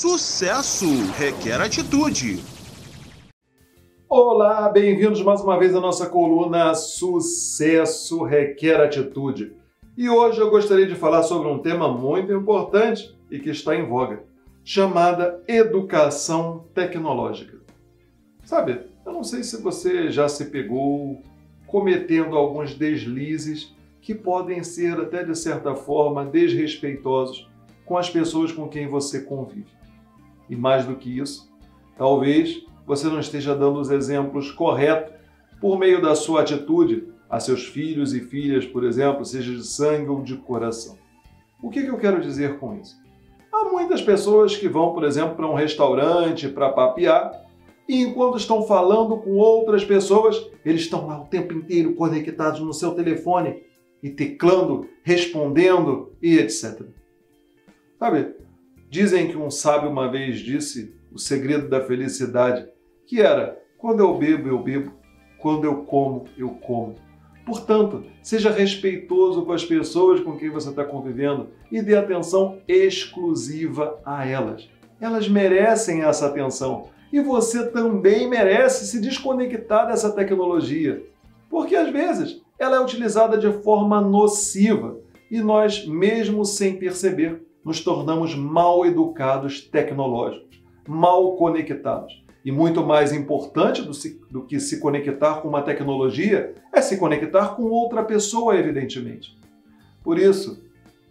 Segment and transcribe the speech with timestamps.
[0.00, 0.86] Sucesso
[1.18, 2.38] requer atitude.
[4.08, 9.56] Olá, bem-vindos mais uma vez à nossa coluna Sucesso requer atitude.
[9.96, 13.88] E hoje eu gostaria de falar sobre um tema muito importante e que está em
[13.88, 14.22] voga,
[14.62, 17.58] chamada educação tecnológica.
[18.44, 21.20] Sabe, eu não sei se você já se pegou
[21.66, 27.50] cometendo alguns deslizes que podem ser até de certa forma desrespeitosos
[27.84, 29.77] com as pessoas com quem você convive.
[30.48, 31.50] E mais do que isso,
[31.96, 35.14] talvez você não esteja dando os exemplos corretos
[35.60, 40.08] por meio da sua atitude a seus filhos e filhas, por exemplo, seja de sangue
[40.08, 40.96] ou de coração.
[41.62, 42.96] O que, eu quero dizer com isso?
[43.52, 47.48] Há muitas pessoas que vão, por exemplo, para um restaurante para papear
[47.88, 52.72] e enquanto estão falando com outras pessoas, eles estão lá o tempo inteiro conectados no
[52.72, 53.62] seu telefone
[54.02, 56.82] e teclando, respondendo e etc.
[57.98, 58.34] Sabe,
[58.90, 62.66] Dizem que um sábio uma vez disse o segredo da felicidade,
[63.06, 64.92] que era: quando eu bebo, eu bebo,
[65.38, 66.96] quando eu como, eu como.
[67.44, 73.98] Portanto, seja respeitoso com as pessoas com quem você está convivendo e dê atenção exclusiva
[74.04, 74.68] a elas.
[75.00, 81.02] Elas merecem essa atenção e você também merece se desconectar dessa tecnologia,
[81.48, 84.98] porque às vezes ela é utilizada de forma nociva
[85.30, 92.24] e nós, mesmo sem perceber, nos tornamos mal educados tecnológicos, mal conectados.
[92.42, 96.96] E muito mais importante do, se, do, que se conectar com uma tecnologia é se
[96.96, 99.36] conectar com outra pessoa, evidentemente.
[100.02, 100.64] Por isso,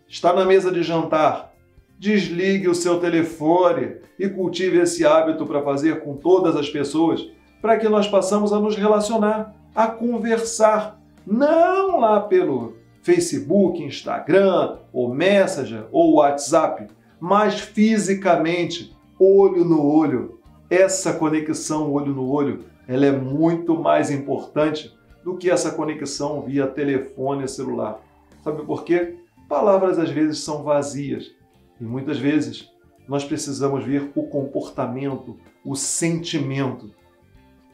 [0.07, 1.53] está na mesa de jantar,
[1.99, 7.29] desligue o seu telefone e cultive esse hábito para fazer com todas as pessoas,
[7.61, 15.15] para que nós possamos a nos relacionar, a conversar, não lá pelo Facebook, Instagram, ou
[15.15, 16.87] Messenger, ou WhatsApp,
[17.21, 20.41] mas fisicamente, olho no olho.
[20.69, 26.67] Essa conexão olho no olho, ela é muito mais importante do que essa conexão via
[26.67, 28.01] telefone celular.
[28.43, 29.15] Sabe por quê?
[29.47, 31.31] Palavras às vezes são vazias
[31.79, 32.69] e muitas vezes
[33.07, 36.93] nós precisamos ver o comportamento, o sentimento.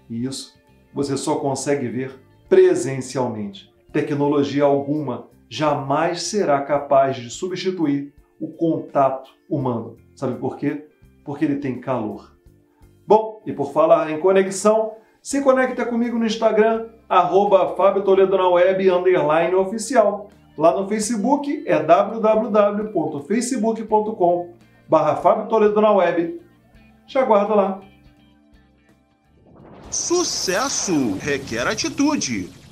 [0.08, 0.54] E isso
[0.94, 8.12] você só consegue ver presencialmente tecnologia alguma jamais será capaz de substituir
[8.42, 9.96] o contato humano.
[10.16, 10.88] Sabe por quê?
[11.24, 12.36] Porque ele tem calor.
[13.06, 18.50] Bom, e por falar em conexão, se conecta comigo no Instagram, arroba Fábio Toledo na
[18.50, 20.32] web, underline oficial.
[20.58, 24.54] Lá no Facebook é www.facebook.com
[24.90, 26.42] barra Fábio Toledo na web.
[27.06, 27.80] Te aguardo lá.
[29.92, 32.63] Sucesso requer atitude.